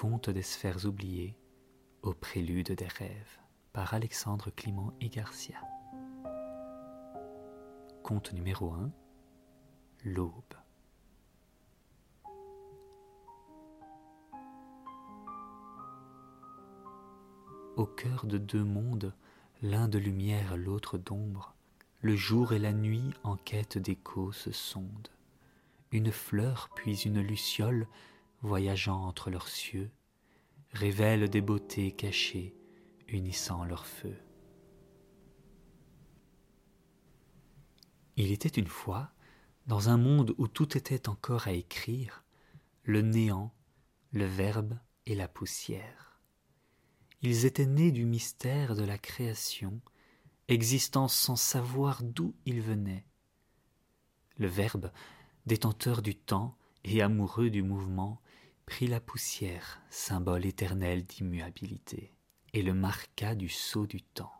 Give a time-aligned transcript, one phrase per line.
[0.00, 1.36] Conte des sphères oubliées
[2.00, 3.38] au prélude des rêves
[3.74, 5.60] par Alexandre Clément et Garcia.
[8.02, 8.90] Conte numéro 1
[10.06, 10.54] L'aube.
[17.76, 19.12] Au cœur de deux mondes,
[19.60, 21.54] l'un de lumière, l'autre d'ombre,
[22.00, 25.12] le jour et la nuit en quête d'écho se sondent.
[25.92, 27.86] Une fleur puis une luciole,
[28.42, 29.90] voyageant entre leurs cieux,
[30.72, 32.54] révèlent des beautés cachées,
[33.08, 34.16] unissant leur feu.
[38.16, 39.12] Il était une fois,
[39.66, 42.24] dans un monde où tout était encore à écrire,
[42.82, 43.52] le néant,
[44.12, 46.20] le verbe et la poussière.
[47.22, 49.80] Ils étaient nés du mystère de la création,
[50.48, 53.04] existant sans savoir d'où ils venaient.
[54.36, 54.90] Le verbe,
[55.46, 58.20] détenteur du temps et amoureux du mouvement,
[58.70, 62.14] prit la poussière, symbole éternel d'immuabilité,
[62.52, 64.32] et le marqua du sceau du temps.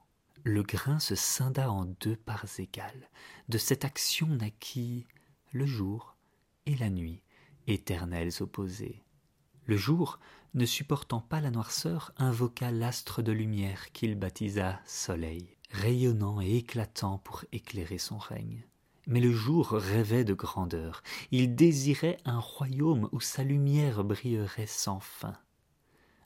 [0.44, 3.10] Le grain se scinda en deux parts égales.
[3.48, 5.04] De cette action naquit
[5.50, 6.16] le jour
[6.66, 7.24] et la nuit,
[7.66, 9.02] éternels opposés.
[9.64, 10.20] Le jour,
[10.54, 17.18] ne supportant pas la noirceur, invoqua l'astre de lumière qu'il baptisa Soleil, rayonnant et éclatant
[17.18, 18.62] pour éclairer son règne.
[19.10, 25.00] Mais le jour rêvait de grandeur, il désirait un royaume où sa lumière brillerait sans
[25.00, 25.36] fin.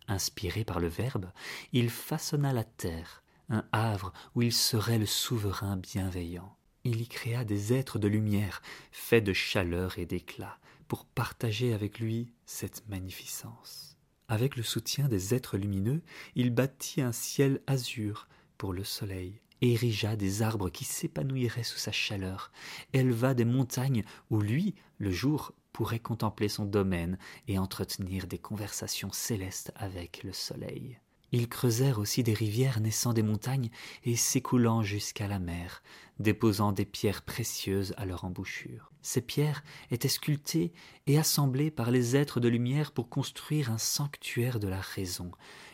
[0.07, 1.31] Inspiré par le Verbe,
[1.73, 6.59] il façonna la terre, un havre où il serait le souverain bienveillant.
[6.85, 8.61] Il y créa des êtres de lumière,
[8.93, 13.97] faits de chaleur et d'éclat, pour partager avec lui cette magnificence.
[14.29, 16.03] Avec le soutien des êtres lumineux,
[16.35, 21.93] il bâtit un ciel azur pour le soleil, érigea des arbres qui s'épanouiraient sous sa
[21.93, 22.51] chaleur,
[22.93, 29.13] éleva des montagnes où lui, le jour, pourrait contempler son domaine et entretenir des conversations
[29.13, 30.99] célestes avec le soleil.
[31.33, 33.71] Ils creusèrent aussi des rivières naissant des montagnes
[34.05, 35.83] et s'écoulant jusqu'à la mer,
[36.21, 38.93] déposant des pierres précieuses à leur embouchure.
[39.03, 40.73] Ces pierres étaient sculptées
[41.09, 45.33] et assemblées par les êtres de lumière pour construire un sanctuaire de la raison,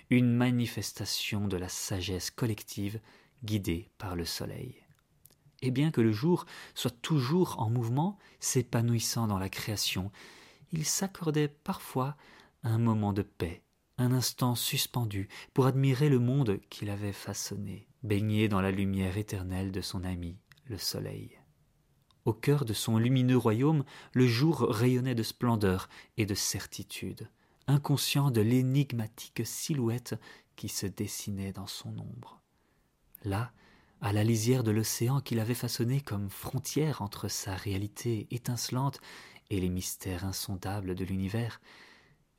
[0.09, 2.99] une manifestation de la sagesse collective
[3.45, 4.77] guidé par le soleil.
[5.63, 10.11] Et bien que le jour soit toujours en mouvement, s'épanouissant dans la création,
[10.73, 12.17] il s'accordait parfois
[12.63, 13.63] un moment de paix,
[13.99, 19.73] un instant suspendu pour admirer le monde qu'il avait façonné, baigné dans la lumière éternelle
[19.73, 21.39] de son ami, le soleil.
[22.25, 27.29] Au cœur de son lumineux royaume, le jour rayonnait de splendeur et de certitude,
[27.67, 30.15] inconscient de l'énigmatique silhouette
[30.57, 32.41] qui se dessinait dans son ombre.
[33.25, 33.53] Là,
[34.01, 39.01] à la lisière de l'océan qu'il avait façonné comme frontière entre sa réalité étincelante
[39.51, 41.61] et les mystères insondables de l'univers,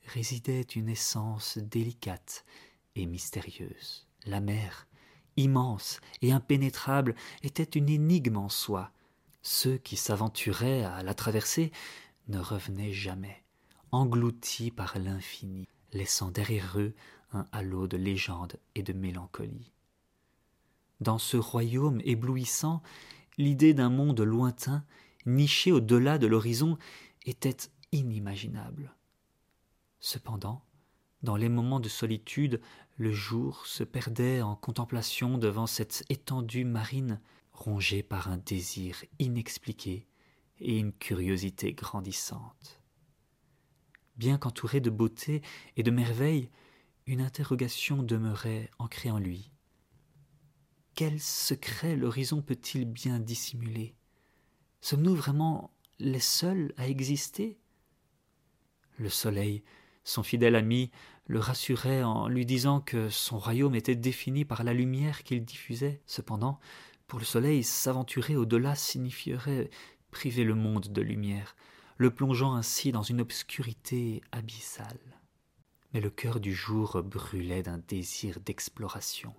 [0.08, 2.46] résidait une essence délicate
[2.96, 4.08] et mystérieuse.
[4.26, 4.88] La mer,
[5.38, 8.92] immense et impénétrable, était une énigme en soi.
[9.44, 11.72] Ceux qui s'aventuraient à la traverser
[12.28, 13.44] ne revenaient jamais,
[13.92, 16.94] engloutis par l'infini, laissant derrière eux
[17.34, 19.72] un halo de légende et de mélancolie.
[21.02, 22.84] Dans ce royaume éblouissant,
[23.38, 24.86] l'idée d'un monde lointain,
[25.26, 26.78] niché au-delà de l'horizon,
[27.26, 27.58] était
[27.92, 28.96] inimaginable.
[30.00, 30.64] Cependant,
[31.24, 32.62] dans les moments de solitude,
[32.98, 37.20] le jour se perdait en contemplation devant cette étendue marine,
[37.52, 40.08] rongée par un désir inexpliqué
[40.60, 42.80] et une curiosité grandissante.
[44.18, 45.42] Bien qu'entouré de beauté
[45.78, 46.52] et de merveilles,
[47.08, 49.52] une interrogation demeurait ancrée en lui.
[50.96, 53.96] Quel secret l'horizon peut-il bien dissimuler?
[54.82, 57.58] Sommes-nous vraiment les seuls à exister?
[58.98, 59.64] Le soleil,
[60.04, 60.92] son fidèle ami,
[61.28, 66.02] le rassurait en lui disant que son royaume était défini par la lumière qu'il diffusait.
[66.06, 66.60] Cependant,
[67.08, 69.70] pour le soleil, s'aventurer au-delà signifierait
[70.12, 71.56] priver le monde de lumière,
[71.98, 75.00] le plongeant ainsi dans une obscurité abyssale.
[75.94, 79.34] Mais le cœur du jour brûlait d'un désir d'exploration.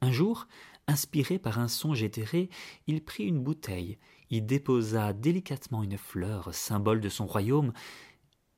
[0.00, 0.46] Un jour,
[0.86, 2.50] Inspiré par un songe éthéré,
[2.86, 3.98] il prit une bouteille,
[4.30, 7.72] y déposa délicatement une fleur, symbole de son royaume,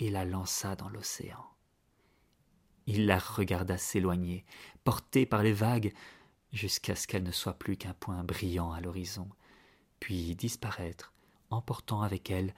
[0.00, 1.44] et la lança dans l'océan.
[2.86, 4.44] Il la regarda s'éloigner,
[4.84, 5.92] portée par les vagues,
[6.52, 9.28] jusqu'à ce qu'elle ne soit plus qu'un point brillant à l'horizon,
[10.00, 11.12] puis disparaître,
[11.50, 12.54] emportant avec elle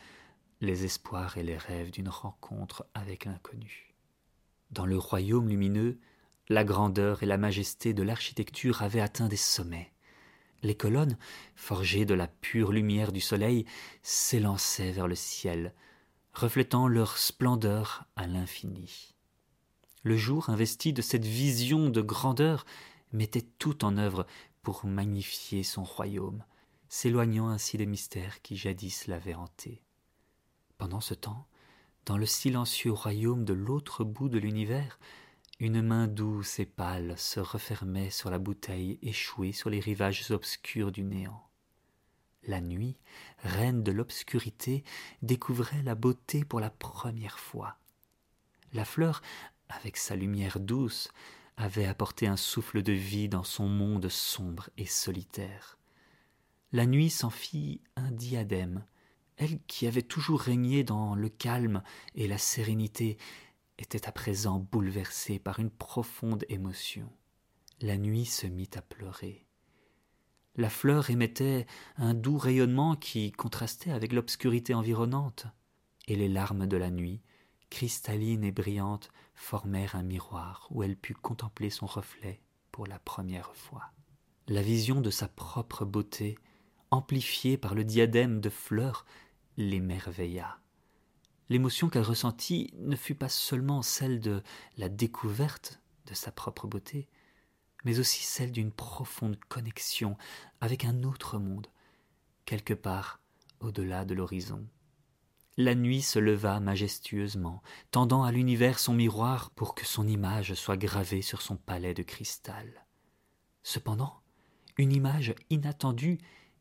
[0.61, 3.95] les espoirs et les rêves d'une rencontre avec l'inconnu.
[4.71, 5.99] Dans le royaume lumineux,
[6.49, 9.93] la grandeur et la majesté de l'architecture avaient atteint des sommets.
[10.63, 11.19] Les colonnes,
[11.55, 13.65] forgées de la pure lumière du soleil,
[14.03, 15.75] s'élançaient vers le ciel,
[16.33, 19.15] reflétant leur splendeur à l'infini.
[20.03, 22.65] Le jour, investi de cette vision de grandeur,
[23.13, 24.27] mettait tout en œuvre
[24.63, 26.45] pour magnifier son royaume,
[26.89, 29.83] s'éloignant ainsi des mystères qui jadis l'avaient hanté.
[30.79, 31.47] Pendant ce temps,
[32.07, 34.99] dans le silencieux royaume de l'autre bout de l'univers,
[35.61, 40.93] une main douce et pâle se refermait sur la bouteille échouée sur les rivages obscurs
[40.93, 41.49] du néant.
[42.45, 42.97] La nuit,
[43.39, 44.85] reine de l'obscurité,
[45.23, 47.77] découvrait la beauté pour la première fois.
[48.73, 49.21] La fleur,
[49.69, 51.11] avec sa lumière douce,
[51.57, 55.77] avait apporté un souffle de vie dans son monde sombre et solitaire.
[56.71, 58.85] La nuit s'en fit un diadème,
[59.39, 61.83] elle qui avait toujours régné dans le calme
[62.15, 63.19] et la sérénité,
[63.79, 67.11] était à présent bouleversée par une profonde émotion.
[67.81, 69.47] La nuit se mit à pleurer.
[70.57, 71.67] La fleur émettait
[71.97, 75.47] un doux rayonnement qui contrastait avec l'obscurité environnante,
[76.09, 77.23] et les larmes de la nuit,
[77.71, 82.41] cristallines et brillantes, formèrent un miroir où elle put contempler son reflet
[82.73, 83.93] pour la première fois.
[84.49, 86.37] La vision de sa propre beauté,
[86.91, 89.05] amplifiée par le diadème de fleurs,
[89.57, 90.59] l'émerveilla.
[91.49, 94.43] L'émotion qu'elle ressentit ne fut pas seulement celle de
[94.77, 97.09] la découverte de sa propre beauté,
[97.85, 100.17] mais aussi celle d'une profonde connexion
[100.61, 101.69] avec un autre monde,
[102.45, 103.21] quelque part
[103.61, 104.67] au-delà de l'horizon.
[105.57, 110.77] La nuit se leva majestueusement, tendant à l'univers son miroir pour que son image soit
[110.77, 112.87] gravée sur son palais de cristal.
[113.63, 114.21] Cependant,
[114.77, 116.19] une image inattendue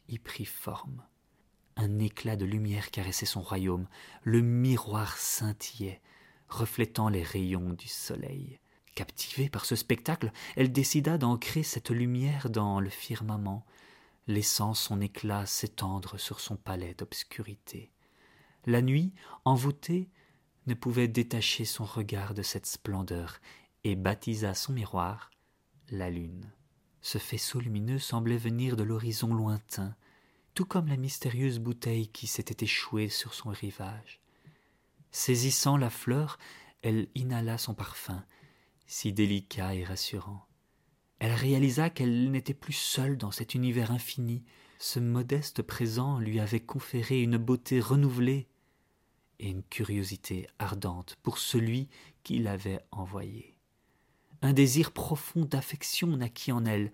[0.08, 1.04] y prit forme.
[1.80, 3.88] Un éclat de lumière caressait son royaume,
[4.24, 6.02] le miroir scintillait,
[6.50, 8.60] reflétant les rayons du soleil.
[8.96, 13.64] Captivée par ce spectacle, elle décida d'ancrer cette lumière dans le firmament,
[14.26, 17.92] laissant son éclat s'étendre sur son palais d'obscurité.
[18.66, 19.14] La nuit,
[19.46, 20.10] envoûtée,
[20.66, 23.40] ne pouvait détacher son regard de cette splendeur
[23.84, 25.30] et baptisa son miroir
[25.90, 26.52] la lune.
[27.02, 29.96] Ce faisceau lumineux semblait venir de l'horizon lointain,
[30.58, 34.20] tout comme la mystérieuse bouteille qui s'était échouée sur son rivage.
[35.12, 36.40] Saisissant la fleur,
[36.82, 38.26] elle inhala son parfum,
[38.88, 40.48] si délicat et rassurant.
[41.20, 44.46] Elle réalisa qu'elle n'était plus seule dans cet univers infini.
[44.80, 48.48] Ce modeste présent lui avait conféré une beauté renouvelée
[49.38, 51.88] et une curiosité ardente pour celui
[52.24, 53.56] qui l'avait envoyé.
[54.42, 56.92] Un désir profond d'affection naquit en elle.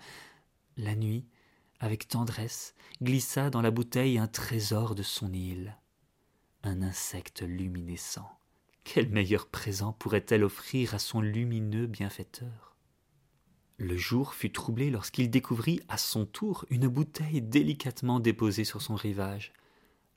[0.76, 1.26] La nuit,
[1.84, 5.78] avec tendresse, glissa dans la bouteille un trésor de son île,
[6.64, 8.40] un insecte luminescent.
[8.86, 12.78] Quel meilleur présent pourrait-elle offrir à son lumineux bienfaiteur?
[13.76, 18.96] Le jour fut troublé lorsqu'il découvrit à son tour une bouteille délicatement déposée sur son
[18.96, 19.52] rivage.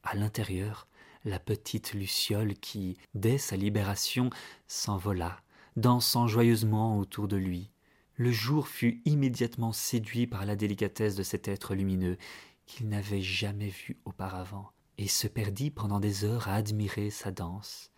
[0.04, 0.86] À l'intérieur,
[1.24, 4.30] la petite Luciole qui, dès sa libération,
[4.68, 5.40] s'envola,
[5.74, 7.72] dansant joyeusement autour de lui.
[8.16, 12.16] Le jour fut immédiatement séduit par la délicatesse de cet être lumineux
[12.64, 17.90] qu'il n'avait jamais vu auparavant, et se perdit pendant des heures à admirer sa danse.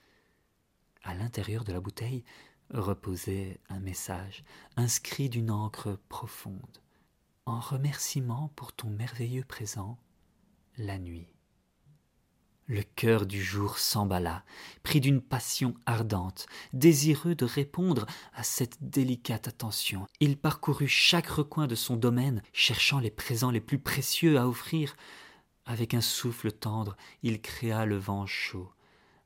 [1.05, 2.25] À l'intérieur de la bouteille
[2.71, 4.45] reposait un message,
[4.77, 6.83] inscrit d'une encre profonde.
[7.47, 9.99] En remerciement pour ton merveilleux présent,
[10.77, 11.38] la nuit.
[12.71, 14.45] Le cœur du jour s'emballa,
[14.83, 20.07] pris d'une passion ardente, désireux de répondre à cette délicate attention.
[20.21, 24.97] Il parcourut chaque recoin de son domaine, cherchant les présents les plus précieux à offrir.
[25.65, 28.71] Avec un souffle tendre, il créa le vent chaud.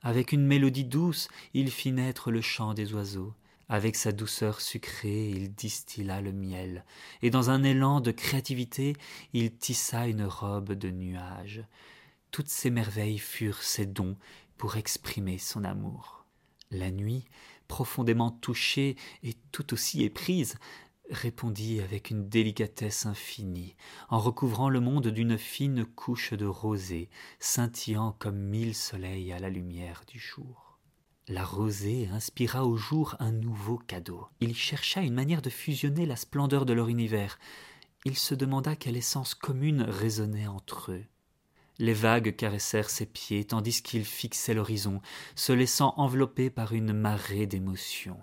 [0.03, 3.35] Avec une mélodie douce, il fit naître le chant des oiseaux.
[3.69, 6.85] Avec sa douceur sucrée, il distilla le miel,
[7.23, 8.95] et dans un élan de créativité,
[9.33, 11.65] il tissa une robe de nuages
[12.33, 14.17] toutes ces merveilles furent ses dons
[14.57, 16.25] pour exprimer son amour.
[16.71, 17.25] La nuit,
[17.69, 20.57] profondément touchée et tout aussi éprise,
[21.11, 23.77] répondit avec une délicatesse infinie,
[24.09, 29.51] en recouvrant le monde d'une fine couche de rosée, scintillant comme mille soleils à la
[29.51, 30.79] lumière du jour.
[31.29, 34.27] La rosée inspira au jour un nouveau cadeau.
[34.41, 37.39] Il chercha une manière de fusionner la splendeur de leur univers.
[38.05, 41.05] Il se demanda quelle essence commune résonnait entre eux.
[41.79, 45.01] Les vagues caressèrent ses pieds tandis qu'il fixait l'horizon,
[45.35, 48.21] se laissant envelopper par une marée d'émotions.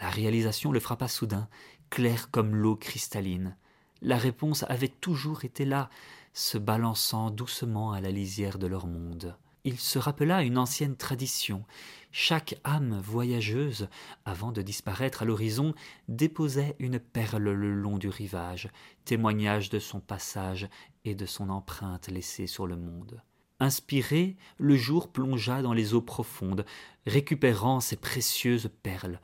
[0.00, 1.48] La réalisation le frappa soudain,
[1.90, 3.56] clair comme l'eau cristalline.
[4.02, 5.90] La réponse avait toujours été là,
[6.34, 9.36] se balançant doucement à la lisière de leur monde.
[9.66, 11.64] Il se rappela une ancienne tradition.
[12.12, 13.88] Chaque âme voyageuse,
[14.24, 15.74] avant de disparaître à l'horizon,
[16.06, 18.68] déposait une perle le long du rivage,
[19.04, 20.68] témoignage de son passage
[21.04, 23.20] et de son empreinte laissée sur le monde.
[23.58, 26.64] Inspiré, le jour plongea dans les eaux profondes,
[27.04, 29.20] récupérant ces précieuses perles.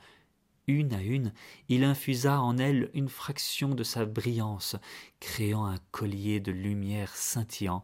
[0.67, 1.31] Une à une,
[1.69, 4.75] il infusa en elles une fraction de sa brillance,
[5.21, 7.81] créant un collier de lumière scintillant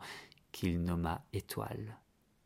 [0.52, 1.98] qu'il nomma étoile.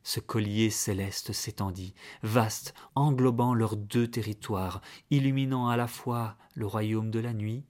[0.04, 4.82] Ce collier céleste s'étendit, vaste, englobant leurs deux territoires,
[5.12, 7.64] illuminant à la fois le royaume de la nuit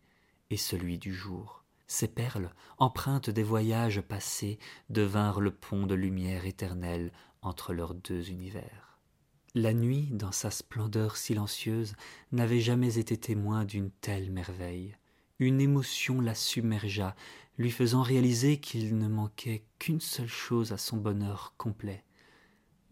[0.49, 1.63] et celui du jour.
[1.85, 4.57] Ces perles, empreintes des voyages passés,
[4.89, 7.11] devinrent le pont de lumière éternelle
[7.43, 8.97] entre leurs deux univers.
[9.53, 11.93] La nuit, dans sa splendeur silencieuse,
[12.31, 14.97] n'avait jamais été témoin d'une telle merveille.
[15.37, 17.15] Une émotion la submergea,
[17.59, 22.03] lui faisant réaliser qu'il ne manquait qu'une seule chose à son bonheur complet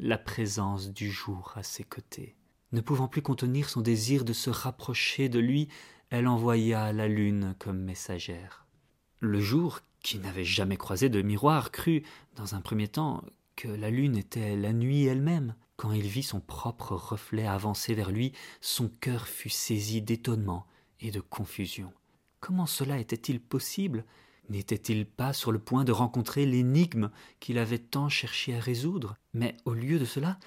[0.01, 2.35] la présence du jour à ses côtés.
[2.71, 5.67] Ne pouvant plus contenir son désir de se rapprocher de lui,
[6.09, 8.65] elle envoya la lune comme messagère.
[9.19, 12.03] Le jour, qui n'avait jamais croisé de miroir, crut,
[12.35, 13.23] dans un premier temps,
[13.55, 15.53] que la lune était la nuit elle-même.
[15.75, 20.65] Quand il vit son propre reflet avancer vers lui, son cœur fut saisi d'étonnement
[20.99, 21.93] et de confusion.
[22.39, 24.03] Comment cela était-il possible?
[24.49, 29.15] N'était-il pas sur le point de rencontrer l'énigme qu'il avait tant cherché à résoudre?
[29.33, 30.37] Mais au lieu de cela,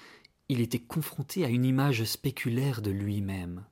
[0.47, 3.65] il était confronté à une image spéculaire de lui-même.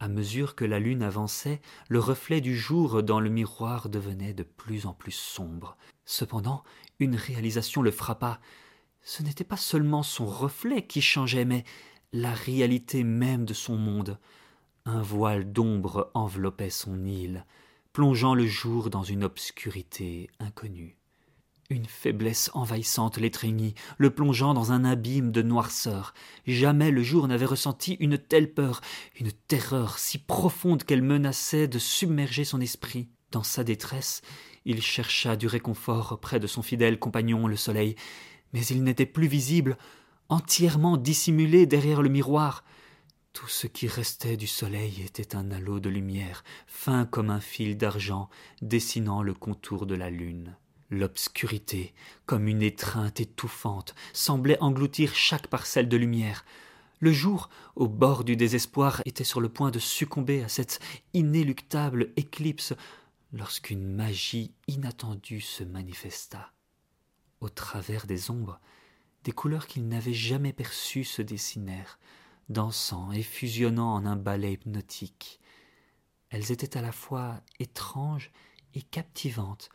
[0.00, 4.42] À mesure que la lune avançait, le reflet du jour dans le miroir devenait de
[4.42, 5.78] plus en plus sombre.
[6.04, 6.62] Cependant,
[6.98, 8.40] une réalisation le frappa.
[9.02, 11.64] Ce n'était pas seulement son reflet qui changeait, mais
[12.12, 14.18] la réalité même de son monde.
[14.84, 17.46] Un voile d'ombre enveloppait son île
[17.94, 20.98] plongeant le jour dans une obscurité inconnue.
[21.70, 26.12] Une faiblesse envahissante l'étreignit, le plongeant dans un abîme de noirceur.
[26.44, 28.80] Jamais le jour n'avait ressenti une telle peur,
[29.18, 33.08] une terreur si profonde qu'elle menaçait de submerger son esprit.
[33.30, 34.22] Dans sa détresse,
[34.64, 37.94] il chercha du réconfort près de son fidèle compagnon le soleil,
[38.52, 39.78] mais il n'était plus visible,
[40.28, 42.64] entièrement dissimulé derrière le miroir.
[43.34, 47.76] Tout ce qui restait du soleil était un halo de lumière, fin comme un fil
[47.76, 48.30] d'argent,
[48.62, 50.56] dessinant le contour de la lune.
[50.88, 51.94] L'obscurité,
[52.26, 56.44] comme une étreinte étouffante, semblait engloutir chaque parcelle de lumière.
[57.00, 60.78] Le jour, au bord du désespoir, était sur le point de succomber à cette
[61.12, 62.72] inéluctable éclipse
[63.32, 66.52] lorsqu'une magie inattendue se manifesta.
[67.40, 68.60] Au travers des ombres,
[69.24, 71.98] des couleurs qu'il n'avait jamais perçues se dessinèrent,
[72.48, 75.40] dansant et fusionnant en un ballet hypnotique.
[76.30, 78.30] Elles étaient à la fois étranges
[78.74, 79.70] et captivantes,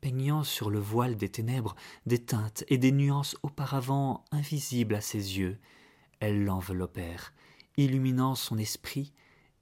[0.00, 1.74] peignant sur le voile des ténèbres
[2.06, 5.58] des teintes et des nuances auparavant invisibles à ses yeux.
[6.20, 7.32] Elles l'enveloppèrent,
[7.76, 9.12] illuminant son esprit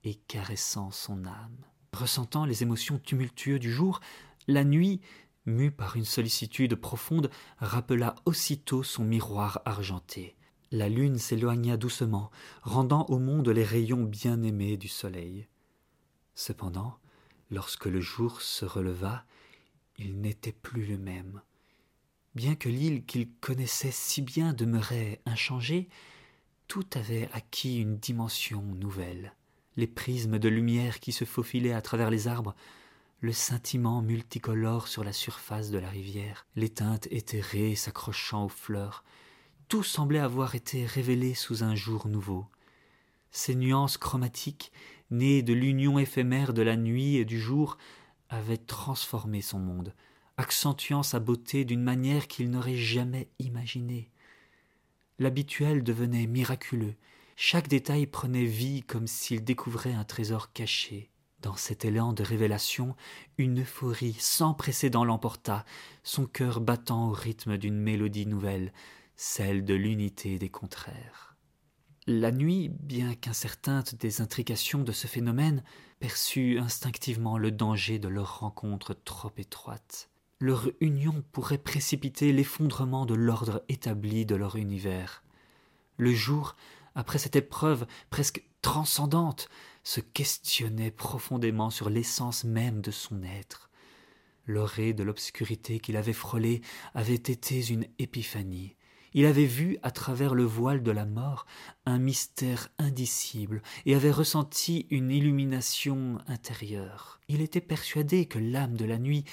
[0.03, 1.57] et caressant son âme.
[1.93, 3.99] Ressentant les émotions tumultueuses du jour,
[4.47, 5.01] la nuit,
[5.45, 10.36] mue par une sollicitude profonde, rappela aussitôt son miroir argenté.
[10.71, 12.29] La lune s'éloigna doucement,
[12.61, 15.47] rendant au monde les rayons bien-aimés du soleil.
[16.35, 16.97] Cependant,
[17.49, 19.23] lorsque le jour se releva,
[19.97, 21.41] il n'était plus le même.
[22.35, 25.87] Bien que l'île qu'il connaissait si bien demeurait inchangée,
[26.67, 29.33] tout avait acquis une dimension nouvelle.
[29.77, 32.55] Les prismes de lumière qui se faufilaient à travers les arbres,
[33.21, 39.03] le scintillement multicolore sur la surface de la rivière, les teintes éthérées s'accrochant aux fleurs,
[39.67, 42.45] tout semblait avoir été révélé sous un jour nouveau.
[43.31, 44.71] Ces nuances chromatiques,
[45.11, 47.77] nées de l'union éphémère de la nuit et du jour,
[48.29, 49.93] avaient transformé son monde,
[50.37, 54.09] accentuant sa beauté d'une manière qu'il n'aurait jamais imaginée.
[55.19, 56.95] L'habituel devenait miraculeux,
[57.35, 61.09] chaque détail prenait vie comme s'il découvrait un trésor caché.
[61.41, 62.95] Dans cet élan de révélation,
[63.37, 65.65] une euphorie sans précédent l'emporta,
[66.03, 68.73] son cœur battant au rythme d'une mélodie nouvelle,
[69.17, 71.35] celle de l'unité des contraires.
[72.05, 75.63] La nuit, bien qu'incertaine des intrications de ce phénomène,
[75.99, 80.09] perçut instinctivement le danger de leur rencontre trop étroite.
[80.39, 85.23] Leur union pourrait précipiter l'effondrement de l'ordre établi de leur univers.
[85.97, 86.55] Le jour,
[86.95, 89.49] après cette épreuve presque transcendante,
[89.83, 93.69] se questionnait profondément sur l'essence même de son être.
[94.45, 96.61] L'orée de l'obscurité qu'il avait frôlée
[96.93, 98.76] avait été une épiphanie.
[99.17, 101.47] Il avait vu à travers le voile de la mort
[101.87, 107.19] un mystère indicible et avait ressenti une illumination intérieure.
[107.27, 109.23] Il était persuadé que l'âme de la nuit,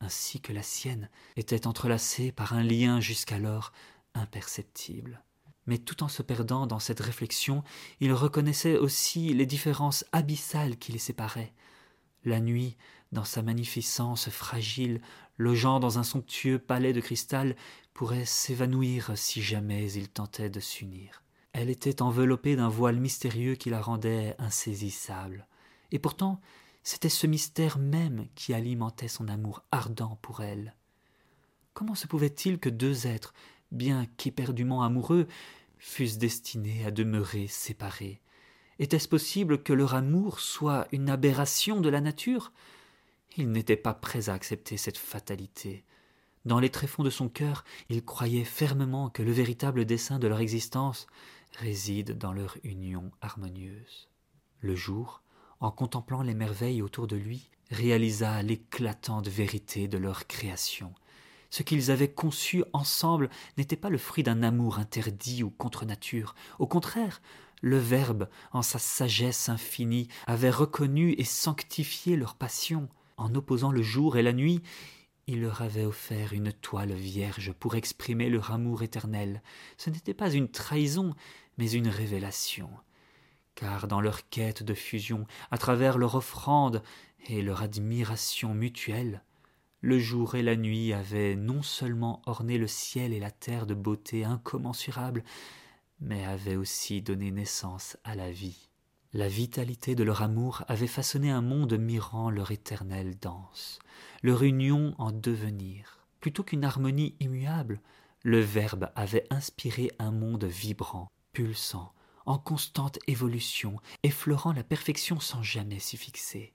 [0.00, 3.74] ainsi que la sienne, était entrelacée par un lien jusqu'alors
[4.14, 5.22] imperceptible.
[5.66, 7.64] Mais tout en se perdant dans cette réflexion,
[8.00, 11.52] il reconnaissait aussi les différences abyssales qui les séparaient.
[12.24, 12.78] La nuit,
[13.12, 15.02] dans sa magnificence fragile,
[15.38, 17.56] logeant dans un somptueux palais de cristal,
[17.92, 21.22] pourrait s'évanouir si jamais ils tentaient de s'unir.
[21.52, 25.46] Elle était enveloppée d'un voile mystérieux qui la rendait insaisissable.
[25.92, 26.40] Et pourtant,
[26.82, 30.74] c'était ce mystère même qui alimentait son amour ardent pour elle.
[31.72, 33.32] Comment se pouvait-il que deux êtres,
[33.72, 35.26] bien qu'éperdument amoureux,
[35.78, 38.20] fussent destinés à demeurer séparés?
[38.78, 42.52] Était-ce possible que leur amour soit une aberration de la nature?
[43.36, 45.84] Il n'était pas prêt à accepter cette fatalité.
[46.44, 50.40] Dans les tréfonds de son cœur, il croyait fermement que le véritable dessein de leur
[50.40, 51.06] existence
[51.58, 54.08] réside dans leur union harmonieuse.
[54.60, 55.22] Le jour,
[55.60, 60.94] en contemplant les merveilles autour de lui, réalisa l'éclatante vérité de leur création.
[61.50, 66.34] Ce qu'ils avaient conçu ensemble n'était pas le fruit d'un amour interdit ou contre nature.
[66.58, 67.22] Au contraire,
[67.62, 72.88] le Verbe, en sa sagesse infinie, avait reconnu et sanctifié leur passion.
[73.16, 74.60] En opposant le jour et la nuit,
[75.26, 79.42] il leur avait offert une toile vierge pour exprimer leur amour éternel.
[79.78, 81.14] Ce n'était pas une trahison,
[81.56, 82.68] mais une révélation.
[83.54, 86.82] Car dans leur quête de fusion, à travers leur offrande
[87.26, 89.22] et leur admiration mutuelle,
[89.80, 93.74] le jour et la nuit avaient non seulement orné le ciel et la terre de
[93.74, 95.22] beauté incommensurable,
[96.00, 98.70] mais avaient aussi donné naissance à la vie.
[99.16, 103.78] La vitalité de leur amour avait façonné un monde mirant leur éternelle danse,
[104.24, 106.04] leur union en devenir.
[106.18, 107.80] Plutôt qu'une harmonie immuable,
[108.24, 111.92] le Verbe avait inspiré un monde vibrant, pulsant,
[112.26, 116.52] en constante évolution, effleurant la perfection sans jamais s'y fixer.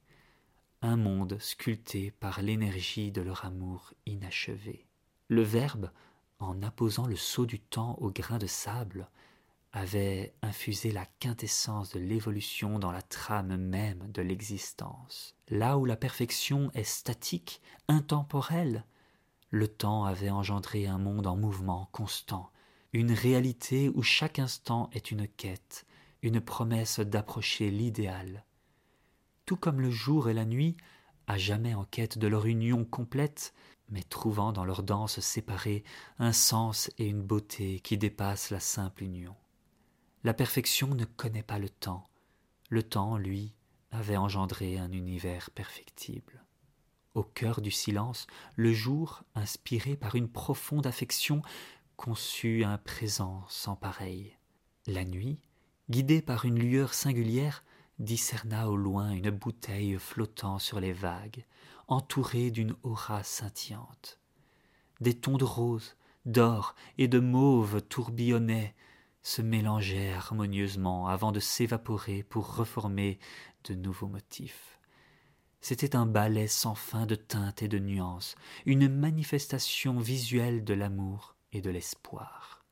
[0.81, 4.85] Un monde sculpté par l'énergie de leur amour inachevé.
[5.29, 5.91] Le Verbe,
[6.39, 9.07] en apposant le sceau du temps au grain de sable,
[9.71, 15.35] avait infusé la quintessence de l'évolution dans la trame même de l'existence.
[15.47, 18.85] Là où la perfection est statique, intemporelle,
[19.51, 22.51] le temps avait engendré un monde en mouvement constant,
[22.93, 25.85] une réalité où chaque instant est une quête,
[26.21, 28.45] une promesse d'approcher l'idéal.
[29.45, 30.77] Tout comme le jour et la nuit,
[31.27, 33.53] à jamais en quête de leur union complète,
[33.89, 35.83] mais trouvant dans leurs danses séparées
[36.17, 39.35] un sens et une beauté qui dépassent la simple union.
[40.23, 42.09] La perfection ne connaît pas le temps.
[42.69, 43.53] Le temps, lui,
[43.91, 46.43] avait engendré un univers perfectible.
[47.15, 51.41] Au cœur du silence, le jour, inspiré par une profonde affection,
[51.95, 54.37] conçut un présent sans pareil.
[54.87, 55.39] La nuit,
[55.89, 57.63] guidée par une lueur singulière,
[57.97, 61.45] discerna au loin une bouteille flottant sur les vagues,
[61.87, 64.19] entourée d'une aura scintillante.
[64.99, 68.75] Des tons de rose, d'or et de mauve tourbillonnaient,
[69.29, 73.19] se mélangeaient harmonieusement avant de s'évaporer pour reformer
[73.65, 74.79] de nouveaux motifs.
[75.61, 81.35] C'était un ballet sans fin de teintes et de nuances, une manifestation visuelle de l'amour
[81.51, 82.65] et de l'espoir.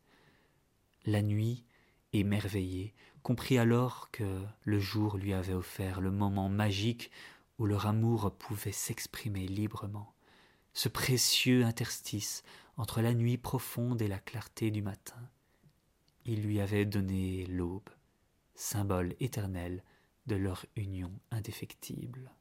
[1.06, 1.64] La nuit,
[2.12, 7.12] émerveillée, comprit alors que le jour lui avait offert le moment magique
[7.60, 10.16] où leur amour pouvait s'exprimer librement,
[10.74, 12.42] ce précieux interstice
[12.78, 15.30] entre la nuit profonde et la clarté du matin
[16.28, 17.90] il lui avait donné l'aube,
[18.54, 19.84] symbole éternel
[20.28, 22.32] de leur union indéfectible.